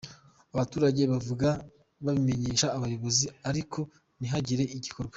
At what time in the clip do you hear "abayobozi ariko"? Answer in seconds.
2.77-3.79